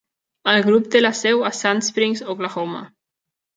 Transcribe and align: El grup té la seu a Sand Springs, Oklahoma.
El 0.53 0.63
grup 0.67 0.87
té 0.95 1.01
la 1.03 1.11
seu 1.19 1.45
a 1.51 1.53
Sand 1.59 1.87
Springs, 1.91 2.25
Oklahoma. 2.35 2.83